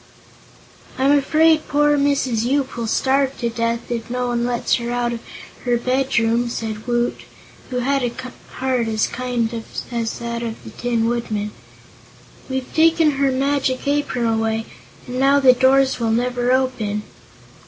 "I'm 0.97 1.11
afraid 1.11 1.67
poor 1.67 1.95
Mrs. 1.95 2.43
Yoop 2.43 2.75
will 2.75 2.87
starve 2.87 3.37
to 3.37 3.51
death, 3.51 3.91
if 3.91 4.09
no 4.09 4.29
one 4.29 4.47
lets 4.47 4.77
her 4.77 4.89
out 4.89 5.13
of 5.13 5.19
her 5.65 5.77
bedroom," 5.77 6.49
said 6.49 6.87
Woot, 6.87 7.17
who 7.69 7.77
had 7.81 8.01
a 8.01 8.11
heart 8.55 8.87
as 8.87 9.05
kind 9.05 9.53
as 9.91 10.13
that 10.17 10.41
of 10.41 10.63
the 10.63 10.71
Tin 10.71 11.07
Woodman. 11.07 11.51
"We've 12.49 12.73
taken 12.73 13.11
her 13.17 13.31
Magic 13.31 13.87
Apron 13.87 14.25
away, 14.25 14.65
and 15.05 15.19
now 15.19 15.39
the 15.39 15.53
doors 15.53 15.99
will 15.99 16.09
never 16.09 16.51
open." 16.51 17.03